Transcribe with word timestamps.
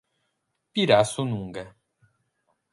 Pirassununga 0.73 1.63